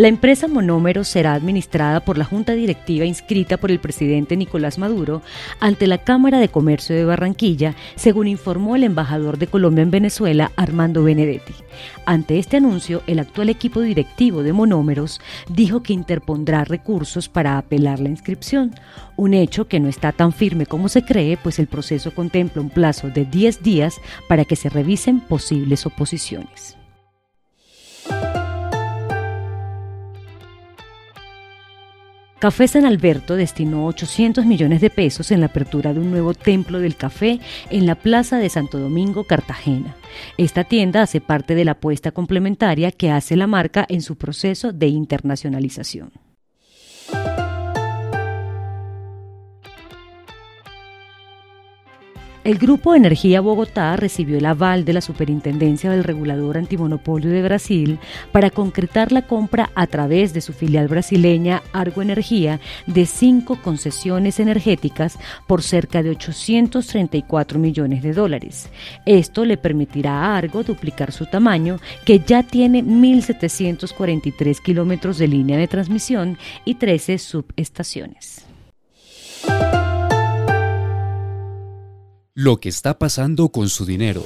La 0.00 0.08
empresa 0.08 0.48
Monómero 0.48 1.04
será 1.04 1.34
administrada 1.34 2.00
por 2.00 2.16
la 2.16 2.24
Junta 2.24 2.54
Directiva 2.54 3.04
inscrita 3.04 3.58
por 3.58 3.70
el 3.70 3.80
presidente 3.80 4.34
Nicolás 4.34 4.78
Maduro 4.78 5.20
ante 5.60 5.86
la 5.86 5.98
Cámara 5.98 6.38
de 6.38 6.48
Comercio 6.48 6.96
de 6.96 7.04
Barranquilla, 7.04 7.74
según 7.96 8.26
informó 8.26 8.76
el 8.76 8.84
embajador 8.84 9.36
de 9.36 9.46
Colombia 9.46 9.82
en 9.82 9.90
Venezuela, 9.90 10.52
Armando 10.56 11.04
Benedetti. 11.04 11.52
Ante 12.06 12.38
este 12.38 12.56
anuncio, 12.56 13.02
el 13.06 13.18
actual 13.18 13.50
equipo 13.50 13.82
directivo 13.82 14.42
de 14.42 14.54
Monómeros 14.54 15.20
dijo 15.50 15.82
que 15.82 15.92
interpondrá 15.92 16.64
recursos 16.64 17.28
para 17.28 17.58
apelar 17.58 18.00
la 18.00 18.08
inscripción, 18.08 18.74
un 19.16 19.34
hecho 19.34 19.68
que 19.68 19.80
no 19.80 19.90
está 19.90 20.12
tan 20.12 20.32
firme 20.32 20.64
como 20.64 20.88
se 20.88 21.04
cree, 21.04 21.36
pues 21.36 21.58
el 21.58 21.66
proceso 21.66 22.14
contempla 22.14 22.62
un 22.62 22.70
plazo 22.70 23.10
de 23.10 23.26
10 23.26 23.62
días 23.62 24.00
para 24.30 24.46
que 24.46 24.56
se 24.56 24.70
revisen 24.70 25.20
posibles 25.20 25.84
oposiciones. 25.84 26.79
Café 32.40 32.68
San 32.68 32.86
Alberto 32.86 33.36
destinó 33.36 33.84
800 33.84 34.46
millones 34.46 34.80
de 34.80 34.88
pesos 34.88 35.30
en 35.30 35.40
la 35.40 35.46
apertura 35.46 35.92
de 35.92 36.00
un 36.00 36.10
nuevo 36.10 36.32
templo 36.32 36.80
del 36.80 36.96
café 36.96 37.38
en 37.68 37.84
la 37.84 37.96
Plaza 37.96 38.38
de 38.38 38.48
Santo 38.48 38.78
Domingo, 38.78 39.24
Cartagena. 39.24 39.94
Esta 40.38 40.64
tienda 40.64 41.02
hace 41.02 41.20
parte 41.20 41.54
de 41.54 41.66
la 41.66 41.72
apuesta 41.72 42.12
complementaria 42.12 42.92
que 42.92 43.10
hace 43.10 43.36
la 43.36 43.46
marca 43.46 43.84
en 43.90 44.00
su 44.00 44.16
proceso 44.16 44.72
de 44.72 44.86
internacionalización. 44.86 46.12
El 52.42 52.56
Grupo 52.56 52.94
Energía 52.94 53.42
Bogotá 53.42 53.96
recibió 53.96 54.38
el 54.38 54.46
aval 54.46 54.86
de 54.86 54.94
la 54.94 55.02
Superintendencia 55.02 55.90
del 55.90 56.04
Regulador 56.04 56.56
Antimonopolio 56.56 57.30
de 57.30 57.42
Brasil 57.42 57.98
para 58.32 58.48
concretar 58.48 59.12
la 59.12 59.26
compra 59.26 59.68
a 59.74 59.86
través 59.86 60.32
de 60.32 60.40
su 60.40 60.54
filial 60.54 60.88
brasileña 60.88 61.62
Argo 61.74 62.00
Energía 62.00 62.58
de 62.86 63.04
cinco 63.04 63.60
concesiones 63.60 64.40
energéticas 64.40 65.18
por 65.46 65.62
cerca 65.62 66.02
de 66.02 66.08
834 66.10 67.58
millones 67.58 68.02
de 68.02 68.14
dólares. 68.14 68.70
Esto 69.04 69.44
le 69.44 69.58
permitirá 69.58 70.12
a 70.12 70.38
Argo 70.38 70.62
duplicar 70.62 71.12
su 71.12 71.26
tamaño, 71.26 71.78
que 72.06 72.20
ya 72.20 72.42
tiene 72.42 72.82
1.743 72.82 74.62
kilómetros 74.62 75.18
de 75.18 75.28
línea 75.28 75.58
de 75.58 75.68
transmisión 75.68 76.38
y 76.64 76.76
13 76.76 77.18
subestaciones. 77.18 78.49
Lo 82.42 82.58
que 82.58 82.70
está 82.70 82.98
pasando 82.98 83.50
con 83.50 83.68
su 83.68 83.84
dinero. 83.84 84.24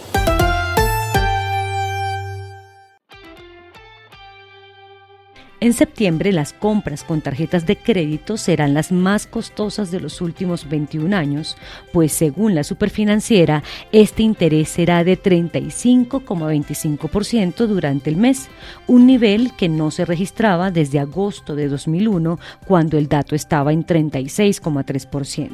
En 5.58 5.72
septiembre 5.72 6.30
las 6.30 6.52
compras 6.52 7.02
con 7.02 7.22
tarjetas 7.22 7.66
de 7.66 7.76
crédito 7.76 8.36
serán 8.36 8.74
las 8.74 8.92
más 8.92 9.26
costosas 9.26 9.90
de 9.90 9.98
los 9.98 10.20
últimos 10.20 10.68
21 10.68 11.16
años, 11.16 11.56
pues 11.90 12.12
según 12.12 12.54
la 12.54 12.62
superfinanciera, 12.62 13.64
este 13.90 14.22
interés 14.22 14.68
será 14.68 15.02
de 15.02 15.18
35,25% 15.18 17.66
durante 17.66 18.10
el 18.10 18.16
mes, 18.16 18.48
un 18.86 19.06
nivel 19.06 19.56
que 19.56 19.70
no 19.70 19.90
se 19.90 20.04
registraba 20.04 20.70
desde 20.70 21.00
agosto 21.00 21.56
de 21.56 21.68
2001, 21.68 22.38
cuando 22.66 22.96
el 22.96 23.08
dato 23.08 23.34
estaba 23.34 23.72
en 23.72 23.84
36,3%. 23.86 25.50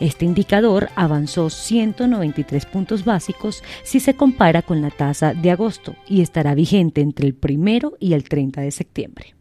Este 0.00 0.24
indicador 0.24 0.88
avanzó 0.96 1.50
193 1.50 2.66
puntos 2.66 3.04
básicos 3.04 3.62
si 3.82 4.00
se 4.00 4.14
compara 4.14 4.62
con 4.62 4.82
la 4.82 4.90
tasa 4.90 5.34
de 5.34 5.50
agosto 5.50 5.94
y 6.08 6.20
estará 6.22 6.54
vigente 6.54 7.00
entre 7.00 7.26
el 7.26 7.34
primero 7.34 7.96
y 8.00 8.14
el 8.14 8.24
30 8.24 8.60
de 8.60 8.70
septiembre. 8.70 9.34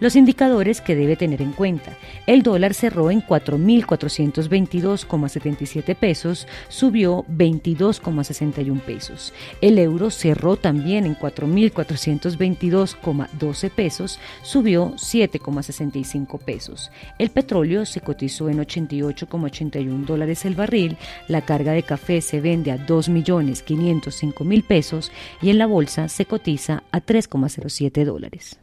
Los 0.00 0.16
indicadores 0.16 0.80
que 0.80 0.96
debe 0.96 1.14
tener 1.14 1.40
en 1.40 1.52
cuenta. 1.52 1.96
El 2.26 2.42
dólar 2.42 2.74
cerró 2.74 3.12
en 3.12 3.22
4.422,77 3.22 5.94
pesos, 5.94 6.48
subió 6.68 7.24
22,61 7.26 8.80
pesos. 8.80 9.32
El 9.60 9.78
euro 9.78 10.10
cerró 10.10 10.56
también 10.56 11.06
en 11.06 11.16
4.422,12 11.16 13.70
pesos, 13.70 14.18
subió 14.42 14.94
7,65 14.94 16.40
pesos. 16.40 16.90
El 17.18 17.30
petróleo 17.30 17.86
se 17.86 18.00
cotizó 18.00 18.48
en 18.48 18.58
88,81 18.58 20.04
dólares 20.04 20.44
el 20.44 20.56
barril, 20.56 20.96
la 21.28 21.42
carga 21.42 21.70
de 21.72 21.84
café 21.84 22.20
se 22.20 22.40
vende 22.40 22.72
a 22.72 22.84
2.505.000 22.84 24.64
pesos 24.64 25.12
y 25.40 25.50
en 25.50 25.58
la 25.58 25.66
bolsa 25.66 26.08
se 26.08 26.26
cotiza 26.26 26.82
a 26.90 27.00
3,07 27.00 28.04
dólares. 28.04 28.58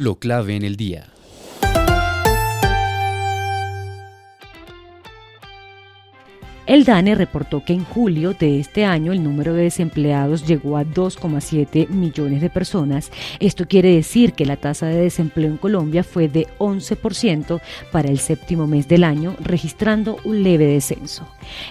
Lo 0.00 0.18
clave 0.18 0.56
en 0.56 0.64
el 0.64 0.76
día. 0.76 1.12
El 6.70 6.84
DANE 6.84 7.16
reportó 7.16 7.64
que 7.64 7.72
en 7.72 7.82
julio 7.82 8.32
de 8.32 8.60
este 8.60 8.84
año 8.84 9.10
el 9.10 9.24
número 9.24 9.54
de 9.54 9.64
desempleados 9.64 10.46
llegó 10.46 10.76
a 10.76 10.84
2,7 10.84 11.88
millones 11.88 12.40
de 12.40 12.48
personas. 12.48 13.10
Esto 13.40 13.66
quiere 13.66 13.92
decir 13.92 14.34
que 14.34 14.46
la 14.46 14.56
tasa 14.56 14.86
de 14.86 15.00
desempleo 15.00 15.50
en 15.50 15.56
Colombia 15.56 16.04
fue 16.04 16.28
de 16.28 16.46
11% 16.60 17.60
para 17.90 18.08
el 18.08 18.20
séptimo 18.20 18.68
mes 18.68 18.86
del 18.86 19.02
año, 19.02 19.34
registrando 19.40 20.18
un 20.22 20.44
leve 20.44 20.66
descenso. 20.66 21.26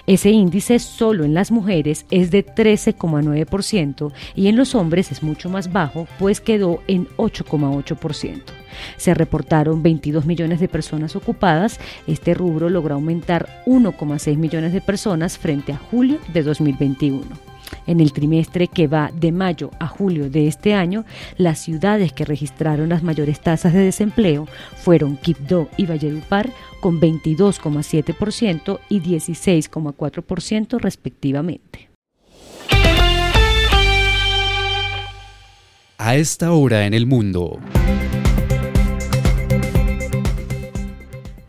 Ese 0.06 0.32
índice 0.32 0.78
solo 0.78 1.24
en 1.24 1.32
las 1.32 1.50
mujeres 1.50 2.04
es 2.10 2.30
de 2.30 2.44
13,9% 2.44 4.12
y 4.34 4.48
en 4.48 4.56
los 4.56 4.74
hombres 4.74 5.10
es 5.12 5.22
mucho 5.22 5.48
más 5.48 5.72
bajo, 5.72 6.08
pues 6.18 6.42
quedó 6.42 6.82
en 6.88 7.08
8,8%. 7.16 8.59
Se 8.96 9.14
reportaron 9.14 9.82
22 9.82 10.26
millones 10.26 10.60
de 10.60 10.68
personas 10.68 11.16
ocupadas. 11.16 11.80
Este 12.06 12.34
rubro 12.34 12.70
logró 12.70 12.94
aumentar 12.94 13.62
1,6 13.66 14.36
millones 14.36 14.72
de 14.72 14.80
personas 14.80 15.38
frente 15.38 15.72
a 15.72 15.78
julio 15.78 16.18
de 16.32 16.42
2021. 16.42 17.50
En 17.86 18.00
el 18.00 18.12
trimestre 18.12 18.68
que 18.68 18.86
va 18.86 19.10
de 19.14 19.32
mayo 19.32 19.70
a 19.78 19.86
julio 19.86 20.30
de 20.30 20.48
este 20.48 20.74
año, 20.74 21.04
las 21.36 21.58
ciudades 21.58 22.12
que 22.12 22.24
registraron 22.24 22.88
las 22.88 23.02
mayores 23.02 23.40
tasas 23.40 23.72
de 23.72 23.80
desempleo 23.80 24.46
fueron 24.76 25.16
Quibdó 25.16 25.68
y 25.76 25.86
Valledupar 25.86 26.50
con 26.80 27.00
22,7% 27.00 28.80
y 28.88 29.00
16,4% 29.00 30.78
respectivamente. 30.80 31.88
A 35.98 36.16
esta 36.16 36.52
hora 36.52 36.86
en 36.86 36.94
el 36.94 37.06
mundo. 37.06 37.58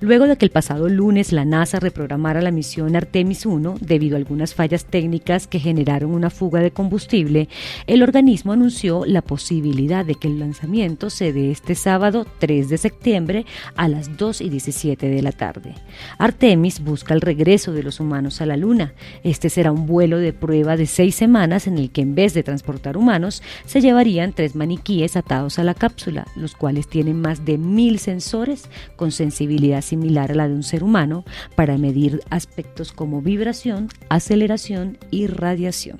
Luego 0.02 0.26
de 0.26 0.36
que 0.36 0.46
el 0.46 0.52
pasado 0.52 0.90
lunes 0.90 1.32
la 1.32 1.46
NASA 1.46 1.80
reprogramara 1.80 2.42
la 2.42 2.50
misión 2.50 2.96
Artemis 2.96 3.46
1 3.46 3.76
debido 3.82 4.16
a 4.16 4.18
algunas 4.18 4.56
fallas 4.56 4.86
técnicas 4.86 5.46
que 5.46 5.60
generaron 5.60 6.10
una 6.10 6.32
fuga 6.32 6.60
de 6.60 6.72
combustible, 6.72 7.50
el 7.86 8.02
organismo 8.02 8.52
anunció 8.52 9.06
la 9.06 9.22
posibilidad 9.22 10.04
de 10.04 10.16
que 10.16 10.28
el 10.28 10.40
lanzamiento 10.40 11.12
se 11.12 11.32
dé 11.34 11.52
este 11.52 11.76
sábado 11.76 12.26
3 12.40 12.70
de 12.70 12.80
septiembre 12.80 13.46
a 13.76 13.88
las 13.88 14.18
2 14.18 14.42
y 14.42 14.50
17 14.50 15.08
de 15.08 15.22
la 15.22 15.34
tarde. 15.34 15.76
Artemis 16.18 16.84
busca 16.84 17.14
el 17.14 17.22
regreso 17.22 17.72
de 17.72 17.84
los 17.84 18.00
humanos 18.00 18.42
a 18.42 18.48
la 18.48 18.58
Luna. 18.58 18.96
Este 19.24 19.52
será 19.52 19.72
un 19.72 19.86
vuelo 19.86 20.18
de 20.18 20.34
prueba 20.34 20.78
de 20.78 20.88
seis 20.88 21.14
semanas 21.14 21.68
en 21.68 21.78
el 21.78 21.92
que 21.92 22.02
en 22.02 22.16
vez 22.16 22.34
de 22.34 22.42
transportar 22.42 22.98
humanos 22.98 23.44
se 23.68 23.82
llevarían 23.82 24.34
tres 24.34 24.56
maniquíes 24.56 25.16
atados 25.16 25.60
a 25.60 25.64
la 25.64 25.76
cápsula, 25.76 26.26
los 26.36 26.56
cuales 26.56 26.88
tienen 26.88 27.22
más 27.22 27.46
de 27.46 27.60
mil 27.60 28.00
sensores 28.00 28.68
con 28.96 29.12
sensibilidad 29.12 29.84
similar 29.92 30.32
a 30.32 30.36
la 30.36 30.48
de 30.48 30.56
un 30.56 30.64
ser 30.64 30.84
humano 30.84 31.26
para 31.56 31.78
medir 31.78 32.22
aspectos 32.30 32.94
como 32.94 33.22
vibración, 33.22 33.90
aceleración 34.10 34.98
y 35.12 35.28
radiación. 35.28 36.00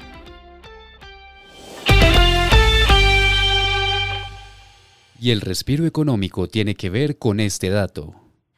Y 5.20 5.32
el 5.32 5.42
respiro 5.42 5.86
económico 5.86 6.48
tiene 6.48 6.74
que 6.74 6.90
ver 6.90 7.18
con 7.20 7.40
este 7.40 7.70
dato. 7.70 8.16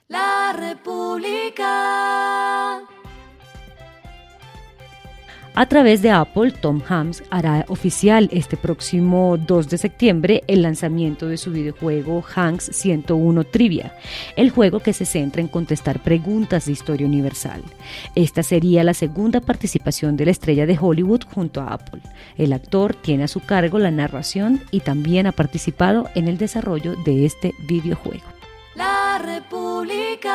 La 0.08 0.54
República. 0.56 2.33
A 5.56 5.68
través 5.68 6.02
de 6.02 6.10
Apple, 6.10 6.52
Tom 6.52 6.82
Hams 6.88 7.22
hará 7.30 7.66
oficial 7.68 8.28
este 8.32 8.58
próximo 8.58 9.38
2 9.38 9.70
de 9.70 9.78
septiembre 9.78 10.44
el 10.48 10.64
lanzamiento 10.64 11.28
de 11.28 11.38
su 11.38 11.52
videojuego 11.52 12.24
Hanks 12.24 12.72
101 12.74 13.44
Trivia, 13.44 13.96
el 14.36 14.50
juego 14.50 14.80
que 14.80 14.94
se 14.94 15.06
centra 15.06 15.42
en 15.42 15.48
contestar 15.48 16.00
preguntas 16.00 16.66
de 16.66 16.72
historia 16.72 17.06
universal. 17.06 17.62
Esta 18.16 18.42
sería 18.42 18.84
la 18.84 18.96
segunda 18.96 19.42
participación 19.42 20.18
de 20.18 20.26
la 20.26 20.32
estrella 20.32 20.66
de 20.66 20.80
Hollywood 20.82 21.22
junto 21.32 21.62
a 21.62 21.68
Apple. 21.68 22.02
El 22.36 22.52
actor 22.52 22.96
tiene 22.96 23.26
a 23.26 23.28
su 23.28 23.40
cargo 23.40 23.78
la 23.78 23.92
narración 23.92 24.60
y 24.72 24.80
también 24.80 25.28
ha 25.28 25.34
participado 25.34 26.10
en 26.16 26.28
el 26.30 26.40
desarrollo 26.40 26.96
de 27.06 27.26
este 27.26 27.54
videojuego. 27.68 28.26
La 28.76 29.20
República. 29.24 30.34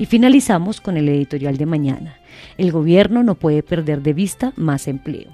Y 0.00 0.06
finalizamos 0.06 0.80
con 0.80 0.96
el 0.96 1.10
editorial 1.10 1.58
de 1.58 1.66
mañana. 1.66 2.16
El 2.56 2.72
gobierno 2.72 3.22
no 3.22 3.34
puede 3.34 3.62
perder 3.62 4.00
de 4.00 4.14
vista 4.14 4.54
más 4.56 4.88
empleo. 4.88 5.28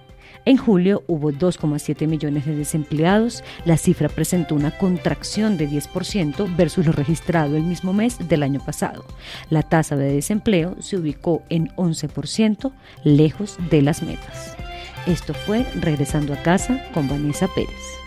En 0.44 0.56
julio 0.56 1.04
hubo 1.06 1.30
2,7 1.30 2.06
millones 2.08 2.46
de 2.46 2.56
desempleados, 2.56 3.44
la 3.64 3.76
cifra 3.76 4.08
presentó 4.08 4.56
una 4.56 4.76
contracción 4.76 5.56
de 5.56 5.68
10% 5.68 6.56
versus 6.56 6.84
lo 6.84 6.92
registrado 6.92 7.56
el 7.56 7.62
mismo 7.62 7.92
mes 7.92 8.28
del 8.28 8.42
año 8.42 8.60
pasado. 8.64 9.04
La 9.50 9.62
tasa 9.62 9.96
de 9.96 10.12
desempleo 10.12 10.76
se 10.80 10.96
ubicó 10.96 11.42
en 11.48 11.68
11%, 11.76 12.72
lejos 13.04 13.58
de 13.70 13.82
las 13.82 14.02
metas. 14.02 14.56
Esto 15.06 15.32
fue 15.32 15.64
Regresando 15.80 16.32
a 16.32 16.42
casa 16.42 16.84
con 16.92 17.08
Vanessa 17.08 17.46
Pérez. 17.54 18.05